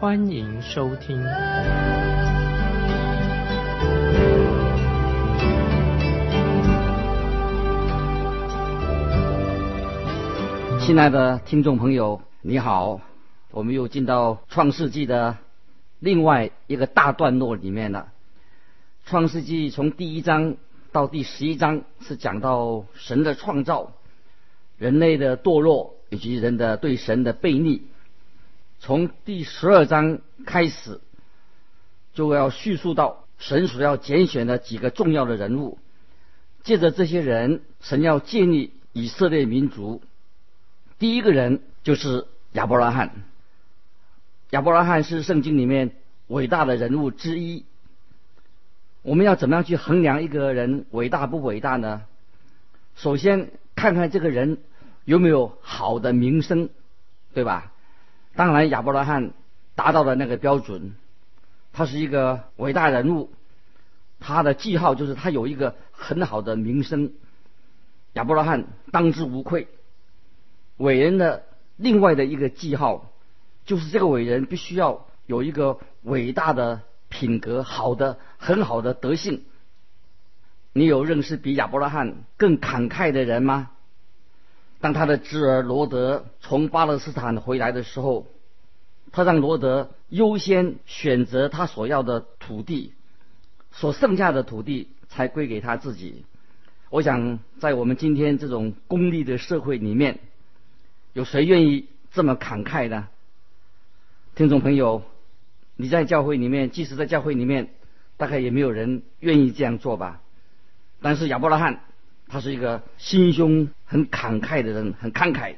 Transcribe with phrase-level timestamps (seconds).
[0.00, 1.20] 欢迎收听。
[10.80, 13.00] 亲爱的听众朋友，你好，
[13.50, 15.36] 我们又进到创世纪的
[15.98, 18.12] 另外一个大段落里面了。
[19.04, 20.54] 创世纪从第一章
[20.92, 23.90] 到第十一章是讲到神的创造、
[24.76, 27.82] 人类的堕落以及人的对神的背逆。
[28.80, 31.00] 从第十二章开始，
[32.14, 35.78] 就要叙述到神所要拣选的几个重要的人物，
[36.62, 40.02] 借着这些人，神要建立以色列民族。
[40.98, 43.24] 第一个人就是亚伯拉罕。
[44.50, 45.92] 亚伯拉罕是圣经里面
[46.28, 47.64] 伟大的人物之一。
[49.02, 52.02] 我们要怎么样去衡量一个人伟大不伟大呢？
[52.96, 54.58] 首先看看这个人
[55.04, 56.68] 有没有好的名声，
[57.32, 57.72] 对吧？
[58.38, 59.32] 当然，亚伯拉罕
[59.74, 60.94] 达到了那个标准，
[61.72, 63.32] 他是一个伟大人物。
[64.20, 67.14] 他的记号就是他有一个很好的名声。
[68.12, 69.66] 亚伯拉罕当之无愧。
[70.76, 73.10] 伟人的另外的一个记号，
[73.64, 79.42] 就是这个伟人必须要有一个伟大的品格，好的很好的德性。
[80.72, 83.72] 你有认识比亚伯拉罕更慷慨的人吗？
[84.80, 88.26] 当他的侄儿罗德从巴勒斯坦回来的时候，
[89.12, 92.92] 他让罗德优先选择他所要的土地，
[93.72, 96.24] 所剩下的土地才归给他自己。
[96.90, 100.20] 我想，在我们今天这种功利的社会里面。
[101.14, 103.08] 有谁愿意这么慷慨呢？
[104.36, 105.02] 听众朋友，
[105.74, 107.70] 你在教会里面，即使在教会里面，
[108.16, 110.20] 大概也没有人愿意这样做吧。
[111.00, 111.80] 但是亚伯拉罕，
[112.28, 115.54] 他是一个心胸很慷慨的人，很慷慨。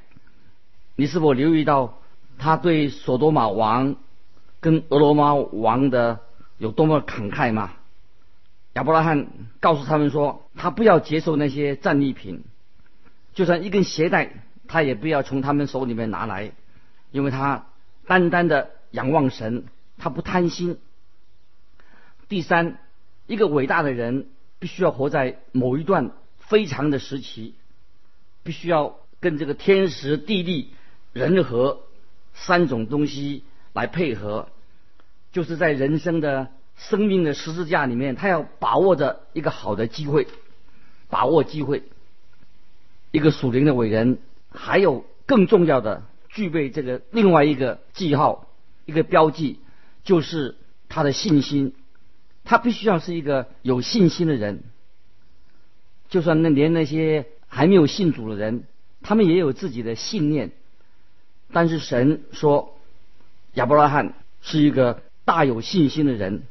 [0.97, 1.99] 你是否留意到
[2.39, 3.97] 他对索多玛王
[4.61, 6.21] 跟俄罗斯王的
[6.59, 7.73] 有多么慷慨吗？
[8.75, 9.27] 亚伯拉罕
[9.61, 12.45] 告诉他们说，他不要接受那些战利品，
[13.35, 14.45] 就算一根鞋带。
[14.73, 16.53] 他也不要从他们手里面拿来，
[17.11, 17.67] 因为他
[18.07, 19.65] 单单的仰望神，
[19.99, 20.79] 他不贪心。
[22.29, 22.79] 第三，
[23.27, 24.29] 一个伟大的人
[24.61, 26.13] 必须要活在某一段
[26.51, 27.55] 非常的时期，
[28.43, 30.75] 必须要跟这个天时地利
[31.13, 31.83] 人和
[32.35, 34.49] 三种东西来配合，
[35.31, 40.27] 就是在人生的生命的十字架里面，他要把握着一个好的机会，
[41.09, 41.85] 把握机会，
[43.13, 44.19] 一个属灵的伟人。
[44.53, 48.49] 还有更重要的，具备这个另外一个记号，
[48.85, 49.61] 一个标记，
[50.03, 50.57] 就是
[50.89, 51.77] 他的信心。
[52.43, 54.65] 他必须要是一个有信心的人。
[56.11, 58.65] 就算那连那些还没有信主的人，
[59.01, 60.51] 他们也有自己的信念。
[61.53, 62.77] 但是神说，
[63.55, 66.43] 亚伯拉罕是一个大有信心的人，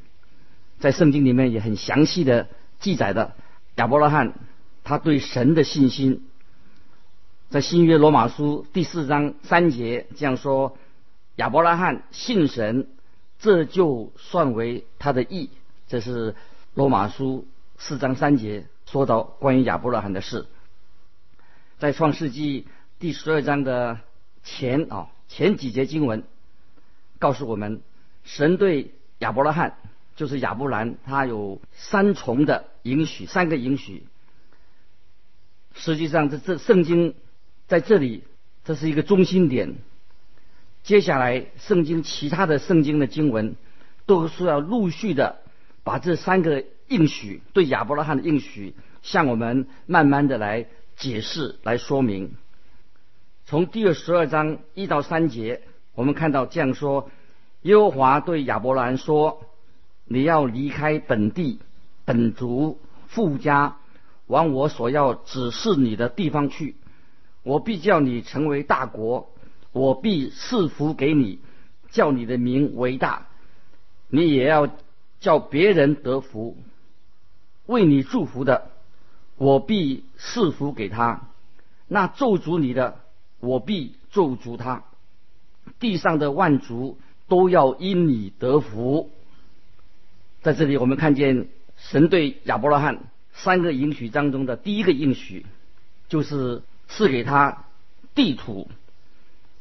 [0.78, 2.48] 在圣经里面也很详细的
[2.80, 3.34] 记载的
[3.76, 4.34] 亚伯拉罕
[4.82, 6.26] 他对神的信心。
[7.48, 10.76] 在新约罗马书第四章三节这样说：
[11.36, 12.86] 亚伯拉罕信神，
[13.38, 15.50] 这就算为他的义。
[15.88, 16.34] 这是
[16.74, 20.46] 罗马书四章三节说到关于亚伯拉罕的事。
[21.78, 22.66] 在创世纪
[22.98, 24.00] 第十二章的
[24.42, 26.24] 前啊前几节经文
[27.20, 27.82] 告诉我们，
[28.24, 29.76] 神对亚伯拉罕
[30.16, 34.06] 就是亚伯兰，他有三重的允许，三个允许。
[35.74, 37.14] 实际上，这这圣经。
[37.68, 38.24] 在这里，
[38.64, 39.76] 这是一个中心点。
[40.82, 43.54] 接下来，圣经其他的圣经的经文，
[44.06, 45.40] 都是要陆续的
[45.84, 50.66] 把这三个应许对亚伯拉罕的应许，向我们慢慢的来
[50.96, 52.34] 解释、来说明。
[53.46, 55.62] 从第二十二章一到三节，
[55.94, 57.08] 我们看到这样说：
[57.62, 59.46] 耶和华对亚伯兰说
[60.04, 61.60] ：“你要离开本地、
[62.04, 63.76] 本族、富家，
[64.26, 66.74] 往我所要指示你的地方去。”
[67.44, 69.30] 我必叫你成为大国，
[69.72, 71.38] 我必赐福给你，
[71.90, 73.28] 叫你的名为大。
[74.08, 74.68] 你也要
[75.20, 76.58] 叫别人得福，
[77.70, 78.72] 为你祝福的，
[79.36, 81.20] 我必赐福给他；
[81.86, 82.98] 那咒诅你的，
[83.38, 84.82] 我必咒诅他。
[85.78, 89.12] 地上的万族都要因你得福。
[90.42, 91.46] 在这里，我们看见
[91.76, 95.46] 神对亚伯拉罕三个应许当中的第一个应许，
[96.08, 97.66] 就是赐给他
[98.16, 98.68] 地图。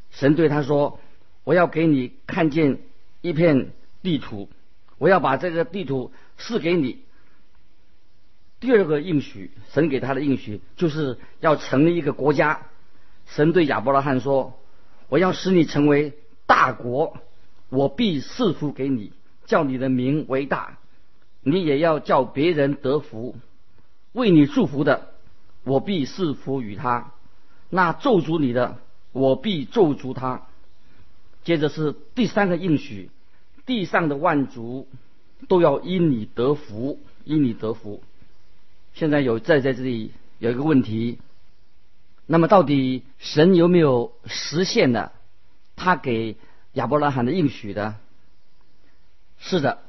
[0.09, 0.99] 神对他说
[1.45, 2.79] ：“我要给你看见
[3.21, 3.69] 一片
[4.01, 4.49] 地图，
[4.97, 6.97] 我要把这个地图赐给你。”
[8.59, 12.61] 第二个应许，神给他的应许，就是要成立一个国家。
[13.25, 14.59] 神对亚伯拉罕说
[15.07, 16.13] ：“我要使你成为
[16.45, 17.17] 大国，
[17.69, 19.13] 我必赐福给你，
[19.45, 20.77] 叫你的名为大。
[21.41, 23.35] 你也要叫别人得福。
[24.11, 25.13] 为你祝福的，
[25.63, 27.13] 我必赐福于他；
[27.69, 28.77] 那咒诅你的，
[29.13, 30.41] 我必咒诅他。”
[31.45, 33.09] 接着是第三个应许：
[33.65, 34.87] 地上的万族
[35.47, 38.03] 都要因你得福，因你得福。
[38.93, 41.19] 现在有在在这里有一个问题，
[42.25, 45.13] 那么到底神有没有实现了
[45.75, 46.37] 他给
[46.73, 47.95] 亚伯拉罕的应许呢？
[49.37, 49.79] 是的，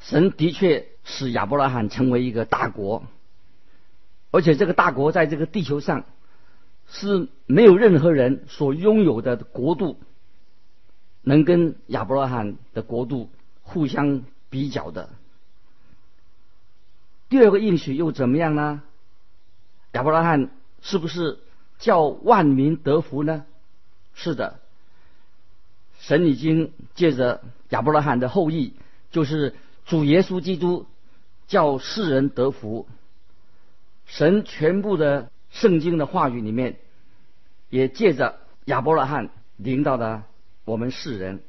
[0.00, 3.04] 神的确使亚伯拉罕成为一个大国，
[4.30, 6.04] 而且这个大国在这个地球上
[6.88, 10.00] 是没有任何人所拥有的国度
[11.20, 13.30] 能跟亚伯拉罕的国度
[13.60, 15.10] 互相比较的。
[17.32, 18.82] 第二个应许又怎么样呢？
[19.92, 20.50] 亚伯拉罕
[20.82, 21.38] 是不是
[21.78, 23.46] 叫万民得福呢？
[24.12, 24.60] 是的，
[25.98, 28.74] 神已经借着亚伯拉罕的后裔，
[29.10, 29.54] 就是
[29.86, 30.84] 主耶稣基督，
[31.46, 32.86] 叫世人得福。
[34.04, 36.76] 神全部的圣经的话语里面，
[37.70, 40.26] 也借着亚伯拉罕领导了
[40.66, 41.42] 我们世人。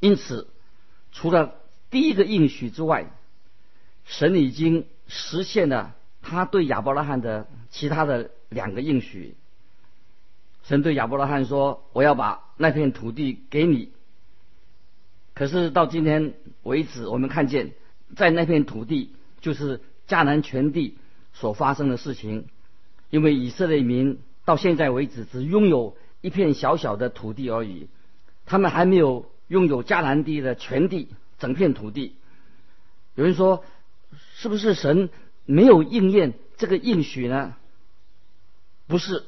[0.00, 0.48] 因此，
[1.12, 1.54] 除了
[1.90, 3.06] 第一个应许之外，
[4.04, 9.34] 神已经实现了他对亚伯拉罕的其他的两个应许。
[10.62, 13.92] 神对亚伯拉罕说：“我要把那片土地给你。”
[15.34, 17.72] 可是到今天为止，我们看见
[18.14, 19.10] 在那片土地，
[19.40, 20.96] 就是迦南全地
[21.32, 22.46] 所发生的事情。
[23.10, 27.88] 因为以色列民到现在为止只拥有一片小小的土地而已，
[28.46, 31.08] 他们还没有拥有迦南地的全地
[31.38, 32.16] 整片土地。
[33.14, 33.64] 有人说。
[34.36, 35.10] 是不是神
[35.44, 37.56] 没有应验这个应许呢？
[38.86, 39.24] 不是，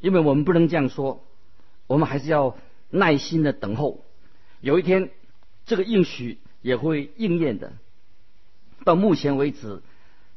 [0.00, 1.24] 因为我们不能这样说，
[1.86, 2.56] 我们还是要
[2.90, 4.04] 耐心的等候。
[4.60, 5.10] 有一天，
[5.64, 7.72] 这个应许也会应验的。
[8.84, 9.82] 到目前为止，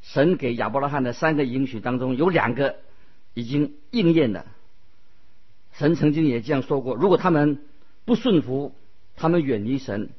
[0.02, 2.78] 神给亚伯拉罕的三个应许当中，有两个
[3.34, 4.46] 已经应验了。
[5.74, 7.60] 神曾经也这样说过：如果他们
[8.06, 8.74] 不顺服，
[9.16, 10.10] 他们远离神，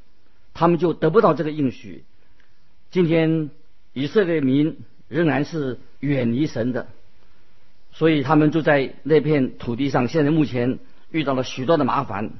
[0.52, 2.04] 他们就得不到这个应许。
[2.90, 3.50] 今天。
[3.98, 6.86] 以色列民仍然是远离神的，
[7.92, 10.06] 所以他们就在那片土地上。
[10.06, 10.80] 现在目前
[11.10, 12.32] 遇到了许多的麻烦，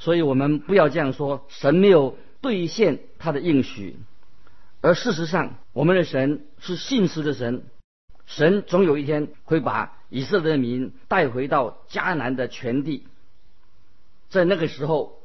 [0.00, 3.94] 所以我们不要这样说，神没有兑现他的应许。
[4.80, 7.62] 而事实上，我们的神是信实的神，
[8.26, 13.06] 神总有一天会把以色列民带回到迦南的全地，
[14.28, 15.20] 在那个时候，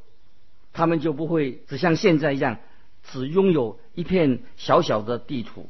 [0.74, 2.60] 他们就不会只像现在一样。
[3.12, 5.70] 只拥有一片小小的地图。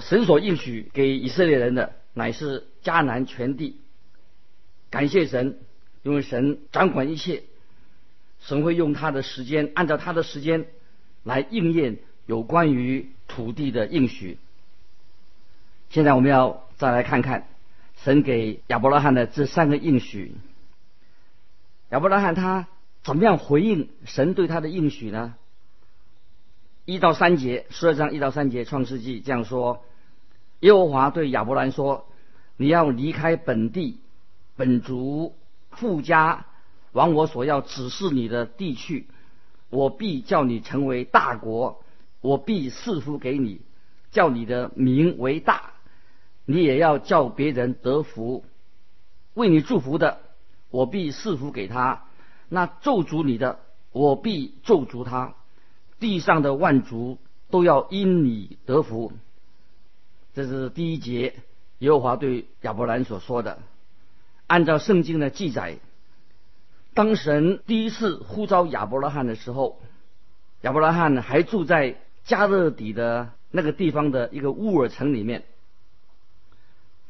[0.00, 3.80] 神所应许给以色列人的乃是迦南全地。
[4.90, 5.58] 感谢神，
[6.02, 7.42] 因为神掌管一切，
[8.40, 10.66] 神会用他的时间，按照他的时间
[11.24, 14.38] 来应验有关于土地的应许。
[15.90, 17.48] 现在我们要再来看看
[18.04, 20.32] 神给亚伯拉罕的这三个应许。
[21.90, 22.68] 亚伯拉罕他
[23.02, 25.34] 怎么样回应神对他的应许呢？
[26.88, 29.84] 一到三节，十二章一到三节，创世纪这样说：
[30.60, 32.06] 耶和华对亚伯兰说
[32.56, 34.00] ：“你要离开本地、
[34.56, 35.34] 本族、
[35.70, 36.46] 富家，
[36.92, 39.06] 往我所要指示你的地去。
[39.68, 41.84] 我必叫你成为大国，
[42.22, 43.60] 我必赐福给你，
[44.10, 45.72] 叫你的名为大。
[46.46, 48.46] 你也要叫别人得福。
[49.34, 50.20] 为你祝福的，
[50.70, 52.06] 我必赐福给他；
[52.48, 53.58] 那咒诅你的，
[53.92, 55.34] 我必咒诅他。”
[56.00, 57.18] 地上的万族
[57.50, 59.12] 都要因你得福，
[60.34, 61.34] 这是第一节
[61.78, 63.58] 耶和华对亚伯兰所说的。
[64.46, 65.78] 按照圣经的记载，
[66.94, 69.80] 当神第一次呼召亚伯拉罕的时候，
[70.60, 75.44] 亚伯拉罕还住在加勒底的那个地方的一个乌尔城里面。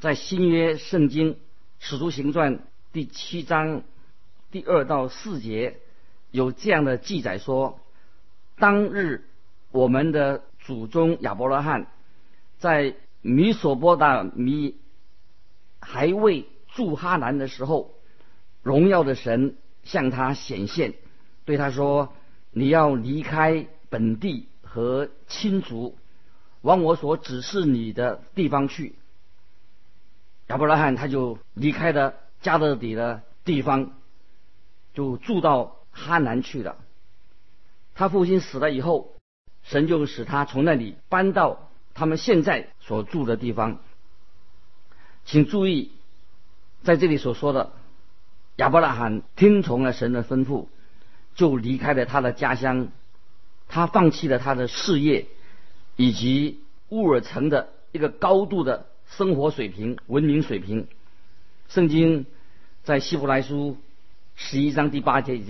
[0.00, 1.37] 在新约圣经
[1.78, 2.61] 使徒行传
[2.92, 3.83] 第七章
[4.50, 5.78] 第二到四节
[6.30, 7.80] 有这样的记载说。
[8.58, 9.24] 当日，
[9.70, 11.86] 我们的祖宗亚伯拉罕
[12.58, 14.76] 在米索波达米
[15.80, 17.94] 还未住哈南的时候，
[18.62, 20.94] 荣耀的神向他显现，
[21.44, 22.12] 对他说
[22.50, 25.96] ：“你要离开本地和亲族，
[26.60, 28.96] 往我所指示你的地方去。”
[30.48, 33.92] 亚伯拉罕他就离开了加勒底的地方，
[34.94, 36.76] 就住到哈南去了。
[37.98, 39.16] 他父亲死了以后，
[39.64, 43.80] 神就使他从那里搬到他们现在所住的地方。
[45.24, 45.90] 请注意，
[46.84, 47.72] 在这里所说的
[48.54, 50.66] 亚伯拉罕听从了神的吩咐，
[51.34, 52.86] 就离开了他的家乡，
[53.66, 55.26] 他放弃了他的事业，
[55.96, 58.86] 以及乌尔城的一个高度的。
[59.16, 60.86] 生活水平、文明水平，
[61.70, 62.26] 圣经
[62.84, 63.78] 在希伯来书
[64.36, 65.40] 十一章第八节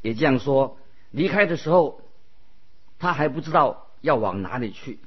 [0.00, 0.78] 也这样说：
[1.12, 2.00] 离开的时候，
[2.98, 4.98] 他还不知道要往哪里去。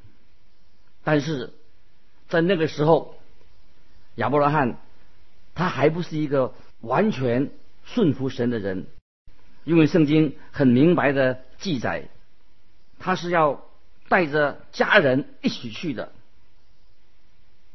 [1.03, 1.53] 但是
[2.29, 3.15] 在那个时候，
[4.15, 4.77] 亚伯拉罕
[5.53, 7.51] 他还不是一个完全
[7.83, 8.87] 顺服神的人，
[9.63, 12.07] 因为圣经很明白的记载，
[12.99, 13.61] 他是要
[14.07, 16.11] 带着家人一起去的。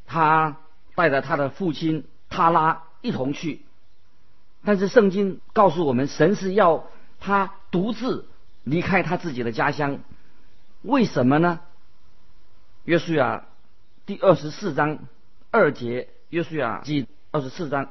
[0.06, 0.56] 他
[0.96, 3.62] 带着他的父亲塔拉一同去，
[4.64, 6.86] 但是圣经告诉我们，神是要
[7.20, 8.26] 他独自
[8.64, 10.00] 离开他自己的家乡。
[10.82, 11.60] 为什么呢？
[12.84, 13.44] 约书亚
[14.06, 14.98] 第二十四章
[15.50, 17.90] 二节，约书亚记二十四章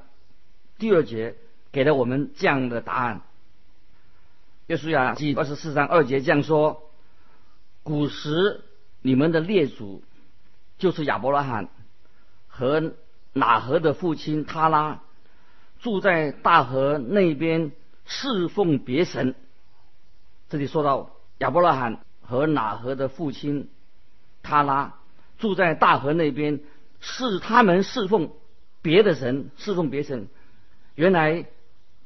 [0.78, 1.36] 第二节
[1.72, 3.22] 给了我们这样的答案。
[4.68, 6.90] 约书亚记二十四章二节这样说：
[7.84, 8.62] 古时
[9.02, 10.04] 你们的列祖
[10.78, 11.70] 就是亚伯拉罕。
[12.48, 12.92] 和
[13.32, 15.00] 哪河的父亲他拉
[15.80, 17.72] 住在大河那边
[18.10, 19.36] 侍奉别神。
[20.50, 23.70] 这里说到亚伯拉罕和哪和的父亲
[24.42, 24.96] 他拉
[25.38, 26.60] 住在大河那边，
[27.00, 28.32] 是他们侍奉
[28.82, 30.28] 别的神，侍奉别神。
[30.96, 31.46] 原来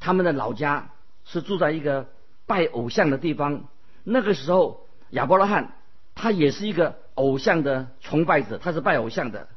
[0.01, 0.91] 他们的老家
[1.23, 2.09] 是住在一个
[2.45, 3.63] 拜偶像的地方。
[4.03, 5.73] 那个时候亚伯拉罕
[6.15, 9.47] 他也是一个偶像的崇拜者，他是拜偶像的。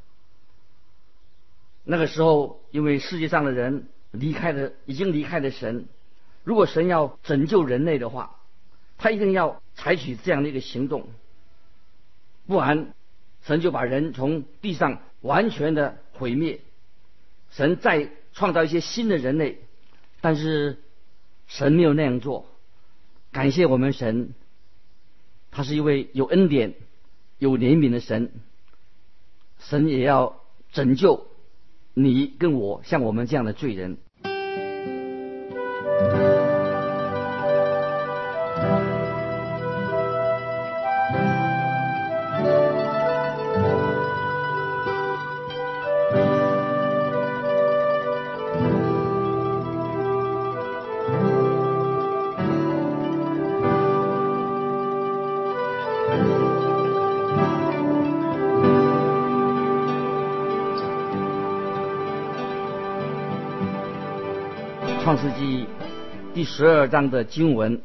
[1.83, 5.89] 那个时候，因为世界上的人离开了，已经离开了神。
[6.47, 8.37] 如果神要拯救人类的话，
[8.99, 11.09] 他一定要采取这样的一个行动，
[12.47, 12.95] 不然
[13.43, 16.61] 神就把人从地上完全的毁灭。
[17.51, 19.59] 神再创造一些新的人类，
[20.21, 20.79] 但是
[21.49, 22.47] 神没有那样做。
[23.33, 24.33] 感谢我们神，
[25.51, 26.75] 他是一位有恩典、
[27.39, 28.31] 有怜悯的神。
[29.59, 31.27] 神也要拯救。
[31.93, 33.97] 你跟我像我们这样的罪人。
[66.57, 67.83] 十二章的经文，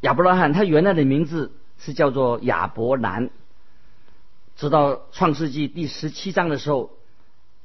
[0.00, 3.28] 亚伯拉罕他原来的名字是叫做亚伯兰，
[4.56, 6.90] 直到创世纪第十七章的时候，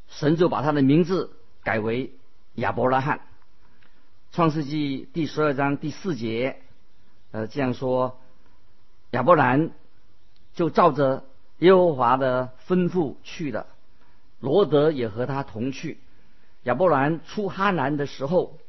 [0.10, 1.32] 神就把他的名字
[1.63, 2.12] 改为
[2.56, 3.22] 亚伯拉罕。
[4.34, 6.58] 创世纪第十二章第四节，
[7.32, 8.20] 呃，这样说：
[9.12, 9.72] 亚伯兰
[10.56, 11.24] 就照着
[11.60, 13.68] 耶和华的吩咐去了，
[14.42, 16.00] 罗德也和他同去。
[16.63, 18.60] 亚伯兰出哈南的时候，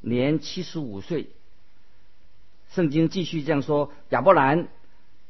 [0.00, 1.30] 年七十五岁。
[2.70, 4.68] 圣经继续这样说：亚伯兰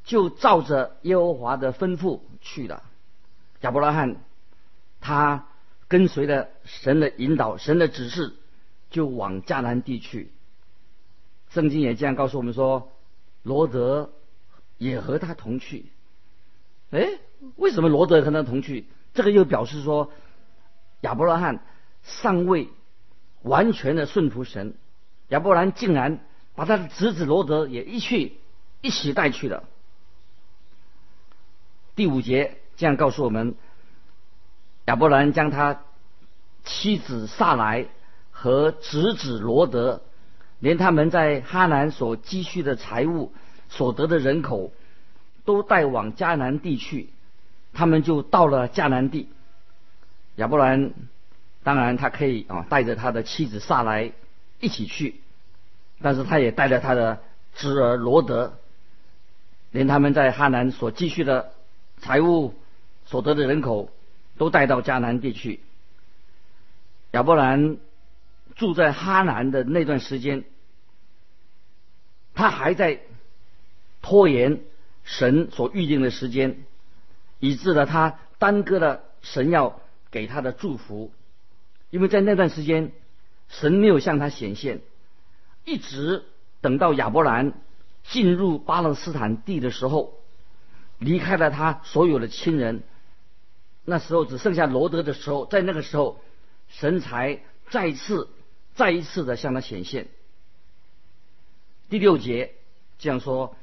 [0.05, 2.83] 就照着耶和华的吩咐去了。
[3.61, 4.17] 亚伯拉罕
[5.01, 5.47] 他
[5.87, 8.35] 跟随了神的引导，神的指示，
[8.91, 10.31] 就往迦南地去。
[11.51, 12.93] 圣经也这样告诉我们说：
[13.43, 14.11] 罗德
[14.77, 15.87] 也和他同去。
[16.91, 17.09] 哎，
[17.57, 18.87] 为什么罗德和他同去？
[19.15, 20.11] 这个又表示说
[21.01, 21.61] 亚伯拉罕。
[22.05, 22.69] 尚未
[23.49, 24.75] 完全的顺服神，
[25.29, 26.21] 亚伯兰竟然
[26.55, 28.35] 把他的侄子罗德也一去
[28.83, 29.65] 一起带去了。
[31.97, 33.55] 第五节这样告诉我们：
[34.85, 35.81] 亚伯兰将他
[36.65, 37.87] 妻子萨莱
[38.31, 40.03] 和侄子罗德，
[40.61, 43.33] 连他们在哈南所积蓄的财物、
[43.69, 44.71] 所得的人口，
[45.45, 47.09] 都带往迦南地去。
[47.73, 49.29] 他们就到了迦南地。
[50.37, 50.93] 亚伯兰。
[51.63, 54.13] 当然，他可以啊带着他的妻子萨来
[54.61, 55.21] 一起去，
[56.01, 57.23] 但是他也带着他的
[57.55, 58.59] 侄儿罗德，
[59.71, 61.53] 连他们在哈南所积蓄的
[61.99, 62.55] 财物、
[63.05, 63.91] 所得的人口，
[64.39, 65.61] 都带到迦南地区。
[67.11, 67.77] 亚伯兰
[68.55, 70.45] 住在哈南的那段时间，
[72.35, 73.01] 他还在
[74.01, 74.61] 拖延
[75.05, 76.59] 神所预定的时间，
[77.41, 81.13] 以致了他耽搁了神要给他的祝福。
[81.91, 82.93] 因为在那段时间，
[83.49, 84.83] 神没有向他显现，
[85.65, 86.25] 一直
[86.61, 87.55] 等到亚伯兰
[88.05, 90.13] 进入巴勒斯坦地的时候，
[90.99, 92.83] 离开了他所有的亲人，
[93.87, 96.21] 那时候只剩下罗德的时候，在那个时候，
[96.69, 97.41] 神才
[97.71, 98.29] 再次、
[98.75, 100.09] 再一次的向他显现。
[101.89, 102.53] 第六节
[102.99, 103.57] 这样说：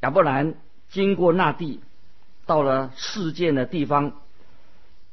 [0.00, 0.54] 亚伯兰
[0.90, 1.80] 经过那地，
[2.44, 4.20] 到了事件的地方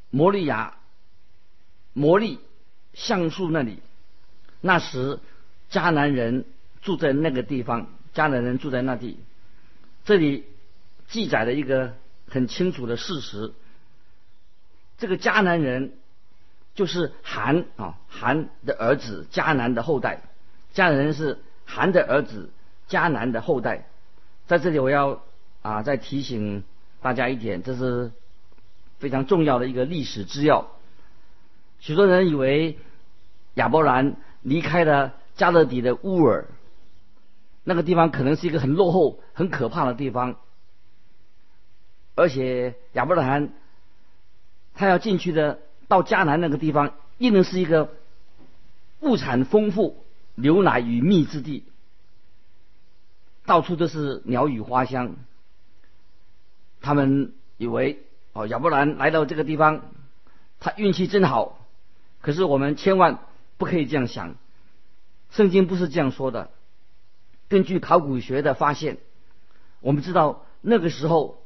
[0.09, 0.75] 摩利亚。
[1.93, 2.39] 摩利
[2.93, 3.79] 橡树那里，
[4.61, 5.19] 那时
[5.69, 6.45] 迦南人
[6.81, 9.17] 住在那个地方，迦南人住在那地。
[10.05, 10.45] 这里
[11.09, 11.93] 记载了一个
[12.27, 13.53] 很清楚的事实：
[14.97, 15.93] 这个迦南人
[16.75, 20.21] 就是韩啊，韩的儿子，迦南的后代。
[20.73, 22.49] 迦南人是韩的儿子，
[22.89, 23.87] 迦南的后代。
[24.47, 25.21] 在这里，我要
[25.61, 26.63] 啊再提醒
[27.01, 28.11] 大家一点，这是
[28.99, 30.71] 非常重要的一个历史资料。
[31.81, 32.77] 许多人以为
[33.55, 36.47] 亚伯兰离开了加勒底的乌尔，
[37.63, 40.35] 那个地方可能是一个很落后、很可怕的地方，
[42.13, 43.51] 而且亚伯兰
[44.75, 47.91] 他要进去的到迦南那个地方，一定是一个
[48.99, 51.65] 物产丰富、牛奶与蜜之地，
[53.47, 55.15] 到处都是鸟语花香。
[56.79, 59.81] 他们以为哦，亚伯兰来到这个地方，
[60.59, 61.57] 他运气真好。
[62.21, 63.19] 可是我们千万
[63.57, 64.35] 不可以这样想，
[65.31, 66.51] 圣经不是这样说的。
[67.49, 68.97] 根据考古学的发现，
[69.79, 71.43] 我们知道那个时候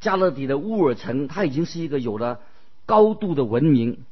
[0.00, 2.40] 加勒底的乌尔城，它已经是一个有了
[2.84, 4.04] 高度的文明。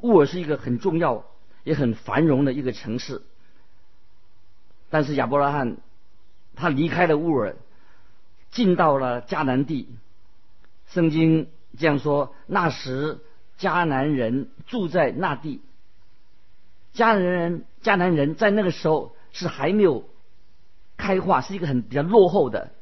[0.00, 1.24] 乌尔是一个很重要
[1.64, 3.22] 也很繁荣的一个城市。
[4.90, 5.78] 但是亚伯拉罕
[6.54, 7.56] 他离开了乌尔，
[8.50, 9.88] 进到了迦南地。
[10.86, 13.20] 圣经这样说：那时。
[13.58, 15.60] 迦南人住在那地，
[16.94, 20.08] 迦南人迦南人在那个时候是还没有
[20.96, 22.72] 开化，是一个很比较落后的，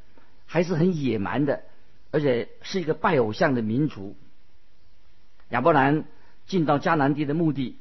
[0.46, 1.62] 还是很野蛮的，
[2.10, 4.16] 而且是一个拜偶像的民族。
[5.50, 6.04] 亚伯兰
[6.46, 7.78] 进到迦南地的目的，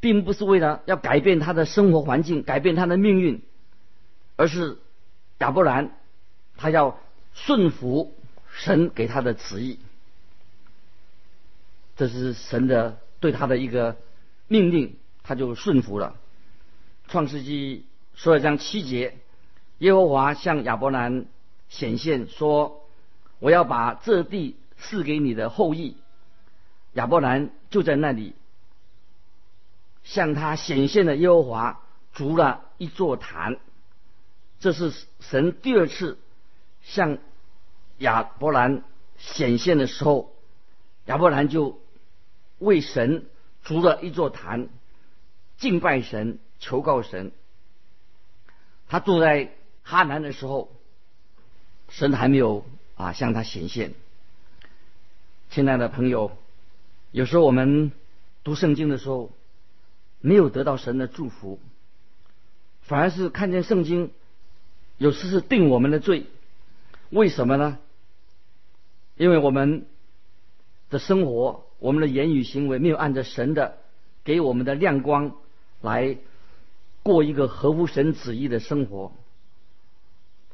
[0.00, 3.42] 并不是为了要改变他的生活环境、改变他的命运，
[4.36, 4.78] 而是
[5.38, 5.92] 亚伯兰
[6.56, 6.98] 他要
[7.32, 8.14] 顺服
[8.50, 9.78] 神给他的旨意。
[11.98, 13.96] 这是神的对他的一个
[14.46, 16.14] 命令，他就顺服了。
[17.08, 19.18] 创世纪十二章七节，
[19.78, 21.26] 耶和华向亚伯兰
[21.68, 22.86] 显现说
[23.40, 25.96] ：“我要把这地赐给你的后裔。”
[26.94, 28.36] 亚伯兰就在那里
[30.04, 31.82] 向他显现的耶和华
[32.12, 33.58] 筑了一座坛。
[34.60, 36.16] 这是神第二次
[36.80, 37.18] 向
[37.98, 38.84] 亚伯兰
[39.16, 40.32] 显现的时候，
[41.06, 41.80] 亚伯兰就。
[42.58, 43.26] 为神
[43.62, 44.68] 筑了一座坛，
[45.58, 47.30] 敬拜神，求告神。
[48.88, 50.72] 他住在哈南的时候，
[51.88, 52.64] 神还没有
[52.96, 53.94] 啊向他显现。
[55.50, 56.36] 亲爱的朋友，
[57.12, 57.92] 有时候我们
[58.44, 59.30] 读圣经的时候，
[60.20, 61.60] 没有得到神的祝福，
[62.82, 64.10] 反而是看见圣经，
[64.96, 66.26] 有时是定我们的罪。
[67.10, 67.78] 为什么呢？
[69.16, 69.86] 因为我们
[70.90, 71.67] 的生活。
[71.78, 73.78] 我们的言语行为没有按照神的
[74.24, 75.36] 给我们的亮光
[75.80, 76.18] 来
[77.04, 79.12] 过一个合乎神旨意的生活。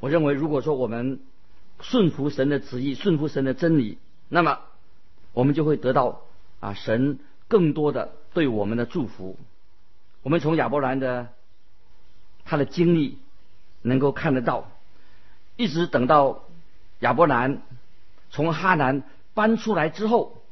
[0.01, 1.21] 我认为，如果说我们
[1.81, 3.97] 顺服神的旨意，顺服神的真理，
[4.29, 4.61] 那么
[5.33, 6.21] 我们就会得到
[6.61, 9.39] 啊神更多的对我们的祝福。
[10.23, 11.29] 我们从亚伯兰的
[12.45, 13.19] 他的经历
[13.81, 14.71] 能够看得到，
[15.57, 16.45] 一直等到
[17.01, 17.63] 亚伯兰
[18.31, 20.44] 从哈南搬出来之后。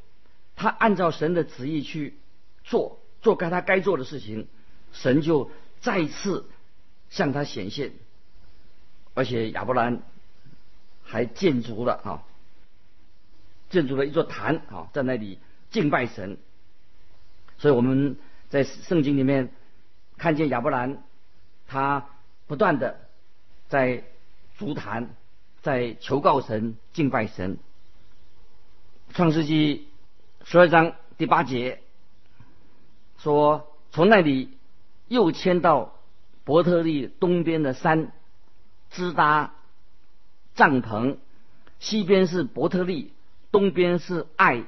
[0.55, 2.15] 他按照神的旨意去
[2.63, 4.47] 做，做该他该做的事情，
[4.91, 5.49] 神就
[5.81, 6.45] 再次
[7.09, 7.91] 向他显现，
[9.13, 10.03] 而且亚伯兰
[11.03, 12.23] 还建筑了啊，
[13.69, 15.39] 建筑了一座坛啊，在那里
[15.71, 16.37] 敬拜神。
[17.57, 18.17] 所以我们
[18.49, 19.51] 在圣经里面
[20.17, 21.03] 看见亚伯兰，
[21.67, 22.07] 他
[22.45, 22.99] 不断的
[23.69, 24.03] 在
[24.57, 25.15] 足坛，
[25.61, 27.57] 在求告神、敬拜神。
[29.13, 29.87] 创世纪。
[30.45, 31.81] 十二章第八节
[33.17, 34.57] 说：“从那里
[35.07, 35.95] 又迁到
[36.43, 38.11] 伯特利东边的山，
[38.91, 39.53] 支搭
[40.53, 41.17] 帐篷。
[41.79, 43.13] 西边是伯特利，
[43.51, 44.65] 东边是爱。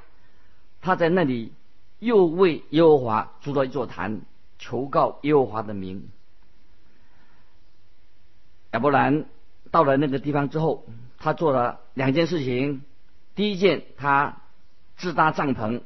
[0.82, 1.52] 他在那里
[2.00, 4.22] 又为耶和华筑了一座坛，
[4.58, 6.08] 求告耶和华的名。”
[8.72, 9.26] 亚伯兰
[9.72, 10.86] 到了那个地方之后，
[11.18, 12.82] 他做了两件事情。
[13.36, 14.42] 第一件，他
[14.98, 15.82] 自搭帐篷，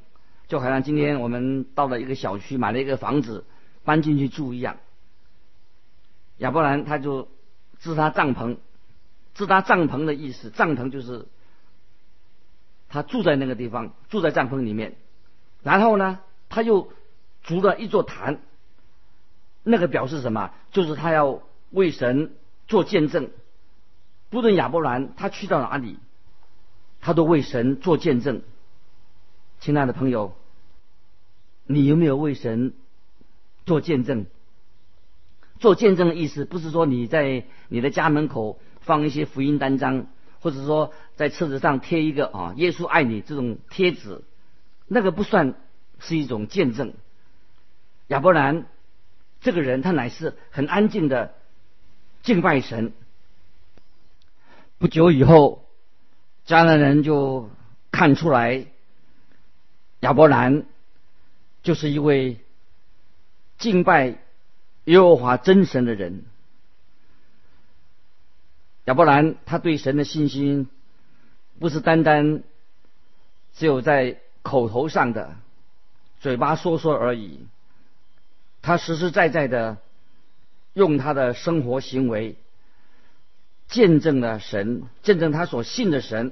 [0.47, 3.45] 就好像今天我们到了一个小区买了一个房子，
[3.83, 4.77] 搬进去住一样。
[6.37, 7.27] 亚伯兰他就
[7.79, 8.57] 自搭帐篷，
[9.33, 11.27] 自搭帐篷的意思，帐篷就是
[12.87, 14.95] 他住在那个地方，住在帐篷里面。
[15.63, 16.93] 然后呢，他又
[17.43, 18.39] 筑了一座坛，
[19.63, 20.51] 那个表示什么？
[20.71, 21.41] 就是他要
[21.71, 22.33] 为神
[22.67, 23.29] 做见证。
[24.29, 25.97] 不论亚伯兰他去到哪里，
[27.01, 28.41] 他都为神做见证。
[29.59, 30.33] 亲爱的朋友，
[31.65, 32.73] 你有没有为神
[33.65, 34.25] 做见证？
[35.59, 40.07] 做见证的意思不是说你在你的家门口放一些福音单张，
[40.39, 44.21] 或者说在车子上贴一个啊“耶稣爱你”这种贴纸。
[44.87, 45.55] 那个不算
[45.99, 46.93] 是一种见证。
[48.07, 48.65] 亚伯兰
[49.41, 51.33] 这个人，他乃是很安静的
[52.23, 52.93] 敬拜神。
[54.77, 55.65] 不久以后，
[56.47, 57.49] 迦南人就
[57.91, 58.65] 看出来
[60.01, 60.65] 亚伯兰
[61.63, 62.39] 就是一位
[63.57, 64.19] 敬拜
[64.85, 66.25] 耶和华真神的人。
[68.85, 70.69] 亚伯兰他对神的信心
[71.59, 72.43] 不是单单
[73.53, 74.19] 只有在。
[74.41, 75.35] 口头上的，
[76.21, 77.45] 嘴巴说说而已。
[78.61, 79.77] 他实实在在的
[80.73, 82.37] 用他的生活行为
[83.67, 86.31] 见证了神，见证他所信的神。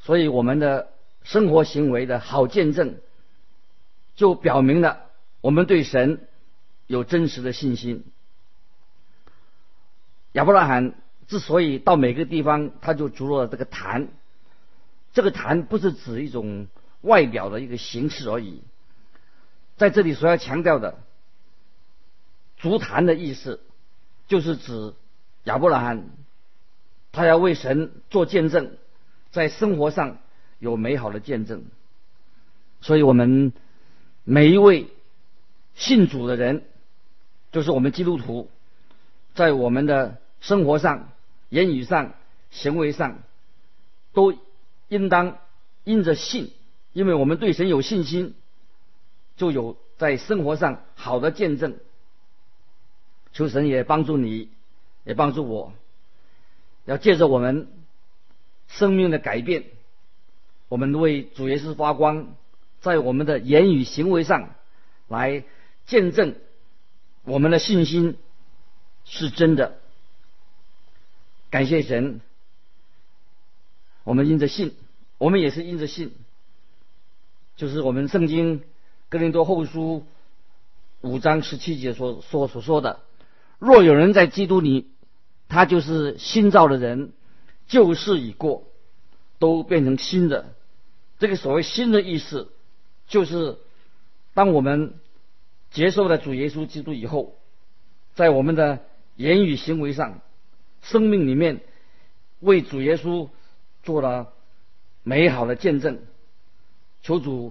[0.00, 2.96] 所以我们的生活行为的好见证，
[4.16, 5.06] 就表明了
[5.40, 6.26] 我们对神
[6.86, 8.04] 有真实的信心。
[10.32, 10.94] 亚伯拉罕
[11.26, 14.08] 之所以到每个地方，他就筑了这个坛。
[15.12, 16.68] 这个坛不是指一种
[17.00, 18.62] 外表的一个形式而已，
[19.76, 20.98] 在这里所要强调的
[22.58, 23.60] 足坛的意思，
[24.28, 24.94] 就是指
[25.42, 26.10] 亚伯拉罕，
[27.10, 28.76] 他要为神做见证，
[29.32, 30.18] 在生活上
[30.60, 31.64] 有美好的见证。
[32.80, 33.52] 所以我们
[34.22, 34.86] 每一位
[35.74, 36.62] 信主的人，
[37.50, 38.48] 就是我们基督徒，
[39.34, 41.08] 在我们的生活上、
[41.48, 42.14] 言语上、
[42.52, 43.18] 行为上，
[44.12, 44.38] 都。
[44.92, 45.38] 应当
[45.84, 46.50] 因着信，
[46.92, 48.34] 因为我们对神有信心，
[49.36, 51.78] 就有在生活上好的见证。
[53.32, 54.48] 求神也帮助你，
[55.04, 55.74] 也帮助我，
[56.86, 57.68] 要借着我们
[58.66, 59.66] 生命的改变，
[60.70, 62.36] 我们为主耶稣发光，
[62.80, 64.54] 在我们的言语行为上
[65.08, 65.42] 来
[65.84, 66.36] 见证
[67.24, 68.16] 我们的信心
[69.04, 69.78] 是真的。
[71.50, 72.20] 感谢神。
[74.04, 74.76] 我们因着信，
[75.18, 76.12] 我们也是因着信，
[77.56, 78.62] 就是我们圣经
[79.08, 80.06] 哥林多后书
[81.00, 83.00] 五章十七节所所所说的：
[83.58, 84.88] 若有人在基督里，
[85.48, 87.12] 他就是新造的人，
[87.66, 88.62] 旧事已过，
[89.40, 90.54] 都变成新的。
[91.20, 92.50] 这个所谓新的意思，
[93.06, 93.58] 就是
[94.34, 94.94] 当我们
[95.70, 97.36] 接受了主耶稣基督以后，
[98.16, 98.80] 在我们的
[99.14, 100.20] 言语行为上，
[100.82, 101.60] 生命里面
[102.40, 103.28] 为主耶稣。
[103.82, 104.30] 做了
[105.04, 106.00] 美好的见证，
[107.02, 107.50] 求主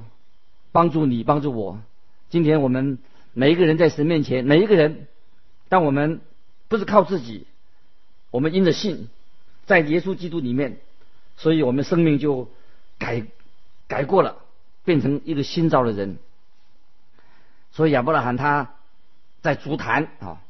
[0.72, 1.82] 帮助你，帮助我。
[2.30, 3.00] 今天我们
[3.34, 5.08] 每一个人在神面前，每一个人，
[5.70, 6.22] 但我们
[6.68, 7.48] 不是靠自己，
[8.30, 9.10] 我们因着信，
[9.66, 10.78] 在耶稣基督里面，
[11.36, 12.48] 所以我们生命就
[13.00, 13.26] 改
[13.90, 14.38] 改过了，
[14.86, 16.18] 变成一个新造的人。
[17.72, 18.76] 所以亚伯拉罕他
[19.42, 20.42] 在足坛啊，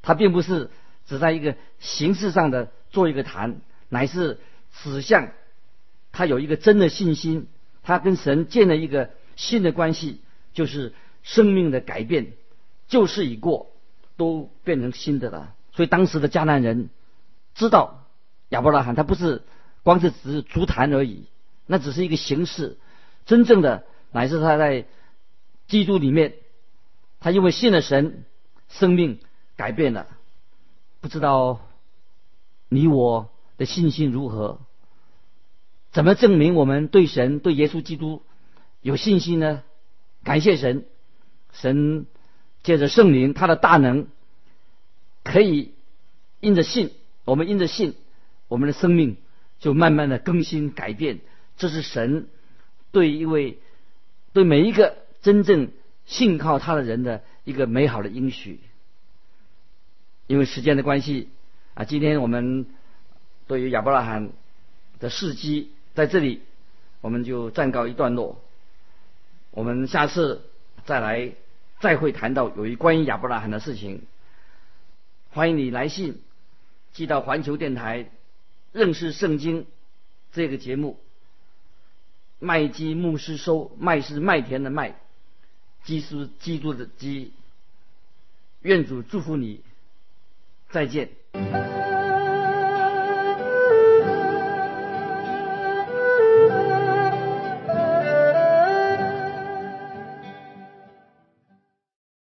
[0.00, 0.70] 他并不是
[1.04, 4.40] 只在一个形式上的做一个坛，乃是。
[4.82, 5.30] 指向
[6.10, 7.46] 他有一个真的信心，
[7.84, 10.20] 他跟神建了一个新的关系，
[10.52, 12.32] 就是生命的改变，
[12.88, 13.70] 旧事已过，
[14.16, 15.54] 都变成新的了。
[15.70, 16.90] 所以当时的迦南人
[17.54, 18.04] 知道
[18.48, 19.44] 亚伯拉罕他不是
[19.84, 21.26] 光是只是足坛而已，
[21.66, 22.76] 那只是一个形式，
[23.26, 24.86] 真正的乃是他在
[25.66, 26.34] 基督里面，
[27.20, 28.24] 他因为信了神，
[28.68, 29.18] 生命
[29.56, 30.06] 改变了。
[31.00, 31.60] 不知道
[32.68, 33.30] 你我。
[33.56, 34.58] 的信心如何？
[35.92, 38.24] 怎么证明我们对神、对耶稣基督
[38.80, 39.62] 有信心呢？
[40.24, 40.84] 感谢神，
[41.52, 42.06] 神
[42.64, 44.08] 借着圣灵他的大能，
[45.22, 45.72] 可以
[46.40, 46.90] 因着信，
[47.24, 47.94] 我们因着信，
[48.48, 49.18] 我们的生命
[49.60, 51.20] 就慢慢的更新改变。
[51.56, 52.26] 这是神
[52.94, 53.58] 对一位、
[54.32, 55.70] 对每一个真正
[56.06, 58.60] 信靠他的人的一个美好的应许。
[60.26, 61.28] 因为时间的关系
[61.74, 62.64] 啊，今天我们。
[63.46, 64.30] 对于亚伯拉罕
[65.00, 66.40] 的事迹，在这里
[67.02, 68.42] 我们就暂告一段落。
[69.50, 70.48] 我们下次
[70.86, 71.32] 再来，
[71.78, 74.00] 再会谈到有一关于亚伯拉罕的事情。
[75.28, 76.22] 欢迎你来信
[76.94, 78.10] 寄到环球电台
[78.72, 79.66] 认识圣经
[80.32, 80.98] 这个节目。
[82.38, 84.96] 麦基牧师收，麦是麦田的麦，
[85.84, 87.32] 基是基督的基。
[88.60, 89.62] 愿主祝福你，
[90.70, 91.10] 再见。